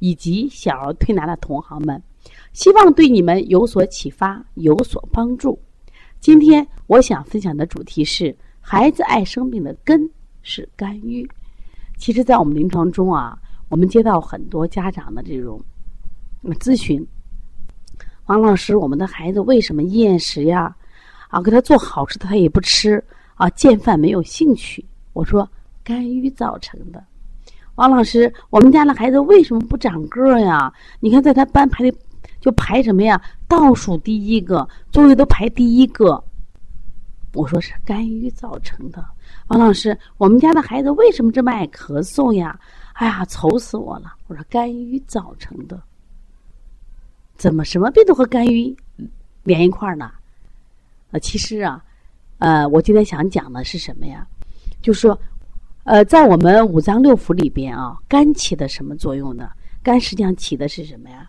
[0.00, 2.02] 以及小儿推拿的同行们，
[2.52, 5.58] 希望对你们有所启发，有所帮助。
[6.18, 10.10] 今天我想分享的主题是：孩子爱生病的根
[10.42, 11.26] 是肝郁。
[11.96, 15.62] 其实，在我们临床中啊，我们接到很多家长的这种
[16.58, 17.06] 咨询：
[18.26, 20.74] 王老师，我们的孩子为什么厌食呀？
[21.28, 23.02] 啊，给他做好吃的他也不吃
[23.34, 24.84] 啊，见饭没有兴趣。
[25.12, 25.48] 我说，
[25.84, 27.04] 肝郁造成的。
[27.80, 30.70] 王老师，我们家的孩子为什么不长个呀？
[31.00, 31.98] 你看，在他班排的
[32.38, 33.18] 就排什么呀？
[33.48, 36.22] 倒数第一个，座位都排第一个。
[37.32, 39.02] 我说是肝郁造成的。
[39.46, 42.60] 王老师，我们家的孩子为什么这么爱咳嗽呀？
[42.92, 44.12] 哎呀，愁死我了！
[44.26, 45.82] 我说肝郁造成的。
[47.38, 48.76] 怎么什么病都和肝郁
[49.42, 50.12] 连一块儿呢？
[51.12, 51.82] 呃，其实啊，
[52.40, 54.26] 呃，我今天想讲的是什么呀？
[54.82, 55.18] 就说。
[55.84, 59.50] 呃，在我们五脏六腑里边啊，肝起的什么作用呢？
[59.82, 61.28] 肝实际上起的是什么呀？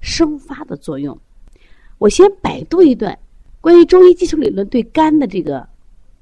[0.00, 1.16] 生发的作用。
[1.98, 3.16] 我先百度一段
[3.60, 5.64] 关于中医基础理论对肝的这个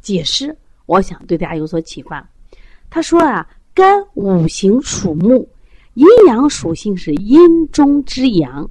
[0.01, 0.55] 解释，
[0.87, 2.29] 我想对大家有所启发。
[2.91, 5.49] 他说啊，肝五行属木，
[5.95, 8.69] 阴阳属性是阴中之阳，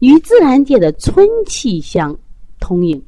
[0.00, 2.14] 与自然界的春气相
[2.58, 3.00] 通应。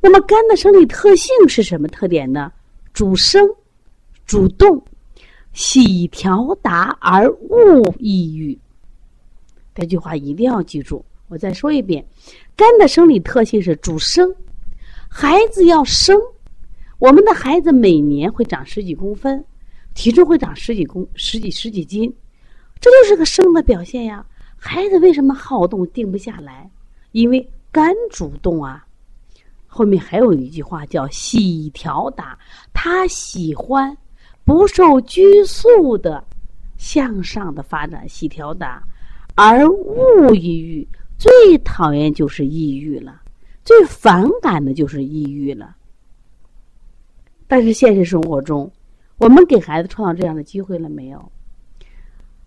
[0.00, 2.50] 那么肝的生理特性是什么特点呢？
[2.94, 3.46] 主生。
[4.28, 4.80] 主动，
[5.54, 8.56] 喜调达而恶抑郁。
[9.74, 11.02] 这句话一定要记住。
[11.28, 12.06] 我再说一遍，
[12.54, 14.34] 肝的生理特性是主生，
[15.08, 16.14] 孩子要生，
[16.98, 19.42] 我们的孩子每年会长十几公分，
[19.94, 22.14] 体重会长十几公十几十几斤，
[22.80, 24.24] 这就是个生的表现呀。
[24.58, 26.70] 孩子为什么好动定不下来？
[27.12, 28.84] 因为肝主动啊。
[29.66, 32.38] 后面还有一句话叫喜调达，
[32.74, 33.96] 他喜欢。
[34.48, 36.24] 不受拘束的
[36.78, 38.82] 向上的发展，喜调达，
[39.34, 40.88] 而物抑郁。
[41.18, 43.20] 最讨厌就是抑郁了，
[43.62, 45.76] 最反感的就是抑郁了。
[47.46, 48.72] 但是现实生活中，
[49.18, 51.30] 我们给孩子创造这样的机会了没有？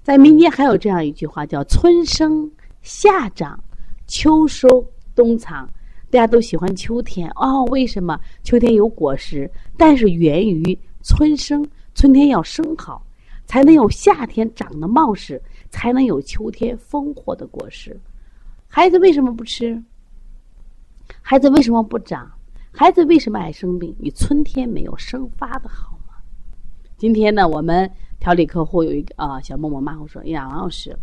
[0.02, 2.52] 在民间还有这样一句话，叫“春生
[2.82, 3.64] 夏长，
[4.08, 4.68] 秋收
[5.14, 5.70] 冬藏”。
[6.10, 8.20] 大家都喜欢秋天哦，为什么？
[8.42, 9.48] 秋天有果实，
[9.78, 11.64] 但是源于春生。
[11.94, 13.06] 春天要生好，
[13.46, 18.00] 才能有夏天长得茂实，才能有秋天丰硕的果实。
[18.68, 19.84] 孩子为什么不吃？
[21.22, 22.32] 孩子为什么不长？
[22.72, 23.94] 孩子为什么爱生病？
[24.00, 26.16] 你春天没有生发的好吗？
[26.98, 30.98] 今天呢，我们调理客户有一个啊，小默默妈我说：“哎呀，王老师，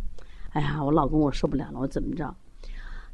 [0.51, 2.35] 哎呀，我老公我受不了了，我怎么着？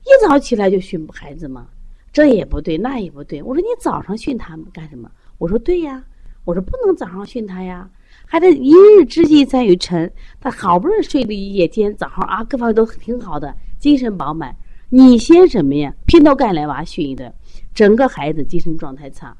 [0.04, 1.66] 一早起来就训孩子吗？
[2.12, 3.42] 这也不对，那也不对。
[3.42, 5.10] 我说你早上训他们干什么？
[5.38, 6.04] 我说对呀。”
[6.44, 7.88] 我说不能早上训他呀，
[8.26, 10.12] 还得一日之计在于晨。
[10.40, 14.54] 他好不容易睡了一夜，今天早上啊，各方面都挺好的，精神饱满。
[14.90, 15.94] 你先什么呀？
[16.06, 17.32] 劈头盖脸娃训一顿，
[17.74, 19.36] 整个孩子精神状态差。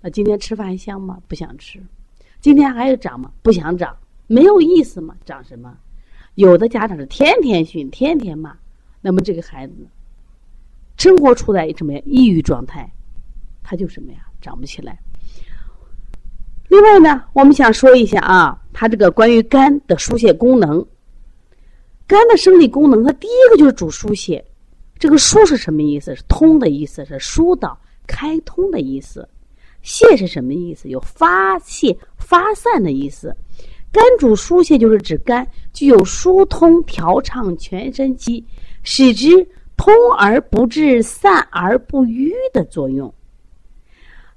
[0.00, 1.18] 那今天吃饭香吗？
[1.26, 1.82] 不想吃。
[2.40, 3.32] 今天还有长吗？
[3.42, 5.16] 不想长，没有意思吗？
[5.24, 5.76] 长什么？
[6.36, 8.56] 有的家长是天天训，天天骂，
[9.00, 9.74] 那么这个孩子
[10.96, 12.00] 生活处在什么呀？
[12.06, 12.90] 抑郁状态，
[13.62, 14.18] 他就什么呀？
[14.40, 14.98] 长不起来。
[16.74, 20.84] 另外呢，我们想说一下啊，它这个关于肝的疏泄功能。
[22.04, 24.44] 肝的生理功能，它第一个就是主疏泄。
[24.98, 26.16] 这个疏是什么意思？
[26.16, 27.78] 是通的意思，是疏导、
[28.08, 29.28] 开通的意思。
[29.82, 30.88] 泄是什么意思？
[30.88, 33.32] 有发泄、发散的意思。
[33.92, 38.44] 肝主疏泄，就是指肝具有疏通、调畅全身机，
[38.82, 43.14] 使之通而不滞、散而不瘀的作用。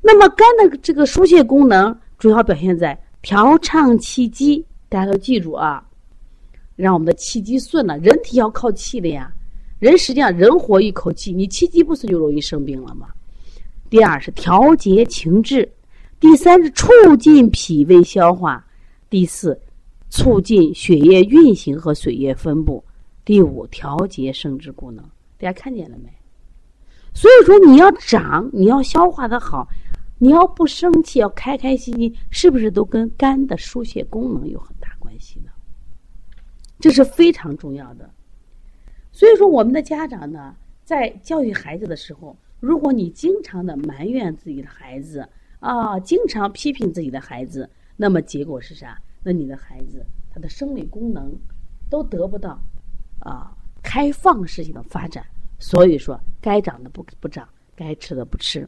[0.01, 1.99] 那么，肝的这个疏泄功能。
[2.17, 5.83] 主要表现在调畅气机，大家都记住啊，
[6.75, 7.97] 让我们的气机顺了。
[7.99, 9.31] 人体要靠气的呀，
[9.79, 13.07] 人实际上人活一口气，你气机不顺就容易生病了嘛。
[13.89, 15.69] 第二是调节情志，
[16.19, 16.87] 第三是促
[17.17, 18.65] 进脾胃消化，
[19.09, 19.59] 第四
[20.09, 22.83] 促进血液运行和水液分布，
[23.23, 25.03] 第五调节生殖功能。
[25.37, 26.09] 大家看见了没？
[27.13, 29.67] 所以说你要长，你要消化的好。
[30.19, 35.51] 你要不生气，要开开心心，是不是都跟肝的疏泄功能有很大关系呢？
[36.79, 38.09] 这是非常重要的。
[39.11, 45.27] 所以说，我们的家长呢，在教育孩子的时候，如果你经常的埋怨自己的孩子
[45.59, 48.99] 啊，经常批评自己的孩子，那么结果是啥？
[49.23, 51.35] 那你的孩子他的生理功能
[51.89, 52.61] 都得不到
[53.19, 53.51] 啊
[53.83, 55.25] 开放式性的发展。
[55.59, 58.67] 所以说，该长的不不长，该吃的不吃。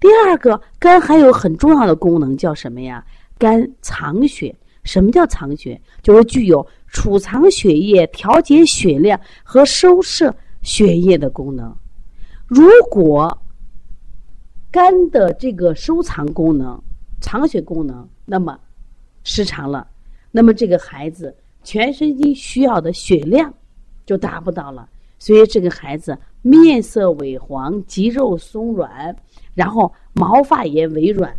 [0.00, 3.04] 第二个，肝还有很重要的功能，叫什么呀？
[3.38, 4.54] 肝藏血。
[4.82, 5.80] 什么叫藏血？
[6.02, 11.74] 就是具有储藏血液、调节血量和收摄血液的功能。
[12.46, 13.34] 如果
[14.70, 16.78] 肝的这个收藏功能、
[17.22, 18.58] 藏血功能，那么
[19.22, 19.88] 失常了，
[20.30, 23.52] 那么这个孩子全身心需要的血量
[24.04, 24.86] 就达不到了。
[25.18, 29.16] 所以这个孩子面色萎黄，肌肉松软，
[29.54, 31.34] 然后毛发也萎软，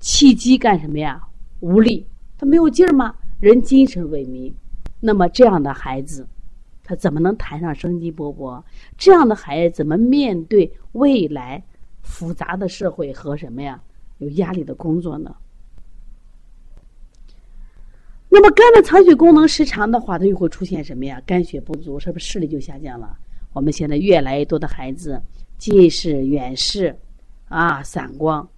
[0.00, 1.22] 气机干什么呀？
[1.60, 2.04] 无力，
[2.36, 3.14] 他没有劲儿吗？
[3.38, 4.52] 人精神萎靡，
[4.98, 6.26] 那么这样的孩子，
[6.82, 8.60] 他怎么能谈上生机勃勃？
[8.96, 11.62] 这样的孩子怎么面对未来
[12.02, 13.80] 复杂的社会和什么呀？
[14.18, 15.32] 有压力的工作呢？
[18.28, 21.22] 那么肝的藏血功能失常的话，它又会出现什么呀？
[21.24, 23.16] 肝血不足，是不是视力就下降了？
[23.58, 25.20] 我们现在越来越多的孩子
[25.58, 26.96] 近视、远视，
[27.48, 28.48] 啊，散光。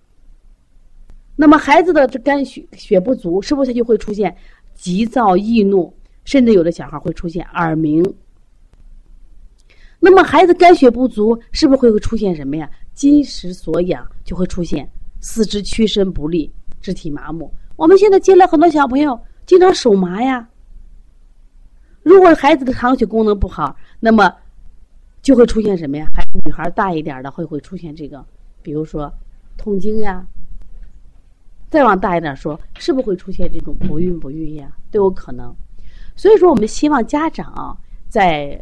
[1.36, 4.36] 那么孩子的这肝血血不足，是不是就会出现
[4.74, 5.90] 急躁易怒，
[6.26, 8.04] 甚至有的小孩会出现耳鸣？
[9.98, 12.70] 那么孩子肝血不足，是不是会出现什么呀？
[12.92, 14.86] 筋石所养，就会出现
[15.22, 17.50] 四肢屈伸不利、肢体麻木。
[17.74, 19.18] 我们现在接了很多小朋友。
[19.46, 20.46] 经常手麻呀。
[22.02, 24.30] 如果孩子的藏血功能不好，那么
[25.22, 26.06] 就会出现什么呀？
[26.14, 28.24] 孩子女孩大一点的会会出现这个，
[28.62, 29.12] 比如说
[29.56, 30.26] 痛经呀。
[31.68, 34.72] 再往大一点说，是不是会出现这种不孕不育呀？
[34.90, 35.54] 都有可能。
[36.16, 37.78] 所以说，我们希望家长
[38.08, 38.60] 在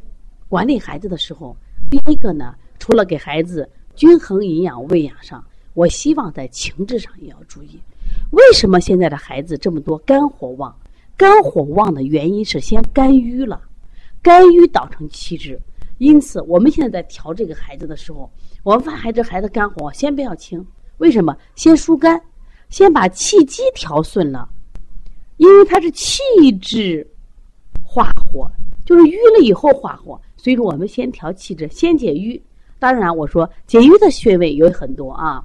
[0.49, 1.57] 管理孩子的时候，
[1.91, 7.81] 第一个呢，除了给孩子均衡营养喂养上，我希望在情志上也要注意。
[8.33, 10.77] 为什么现在的孩子这么多肝火旺？
[11.17, 13.61] 肝火旺的原因是先肝郁了，
[14.21, 15.59] 肝郁导成气滞。
[15.99, 18.31] 因此，我们现在在调这个孩子的时候，
[18.63, 20.65] 我们发现这孩子肝火先不要清，
[20.99, 21.37] 为什么？
[21.55, 22.21] 先疏肝，
[22.71, 24.49] 先把气机调顺了，
[25.37, 26.23] 因为它是气
[26.61, 27.07] 滞
[27.85, 28.51] 化火，
[28.85, 30.21] 就是瘀了以后化火。
[30.37, 32.41] 所以说，我们先调气滞，先解瘀。
[32.79, 35.45] 当然，我说解瘀的穴位有很多啊，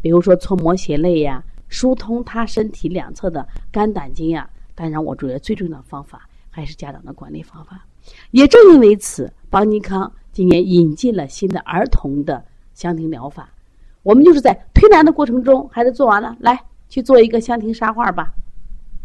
[0.00, 1.44] 比如说搓摩胁肋呀。
[1.72, 7.86] 疏通他身体两侧的肝胆经呀，当然我觉得最重要的方法还是家长的管理方法。
[8.30, 12.44] 也正因为此，邦尼康今年引进了新的儿童的
[12.74, 13.48] 香庭疗法。
[14.02, 16.58] 我们就是在推拿的过程中，孩子做完了，来
[16.88, 18.32] 去做一个香庭沙画吧，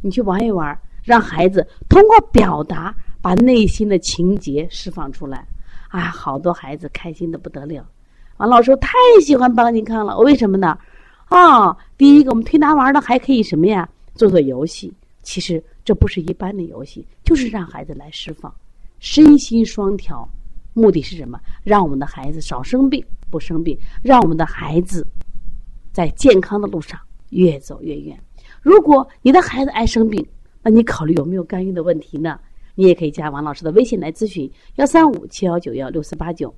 [0.01, 5.45] 你去玩一玩，让孩子通过表达把内心的情节释放出来。
[5.89, 7.85] 啊，好多孩子开心的不得了。
[8.37, 10.77] 王老师太喜欢邦尼康了，为什么呢？
[11.25, 13.87] 啊，第一个，我们推拿完了还可以什么呀？
[14.13, 14.93] 做做游戏。
[15.23, 18.53] 其实这不是一般的游戏，就是让孩子来释放，
[19.05, 20.27] 身心双调。
[20.73, 21.39] 目的是什么？
[21.63, 25.05] 让我们的孩子少生病，不生病，让我们的孩子
[25.93, 28.19] 在健康的路上越走越远。
[28.63, 30.25] 如果你的孩子爱生病，
[30.63, 32.39] 那你考虑有没有肝郁的问题呢？
[32.73, 36.53] 你也可以加王老师的微信来咨询：幺三五七幺九幺六四八九。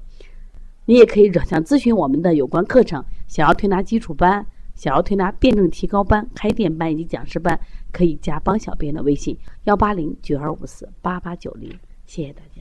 [0.86, 4.44] 你也可以转向咨询我们的有关课程，想要推拿基础班。
[4.74, 7.60] 想要推拿辩证提高班、开店班以及讲师班，
[7.92, 11.70] 可以加帮小编的微信：幺八零九二五四八八九零。
[12.08, 12.57] 谢谢大家。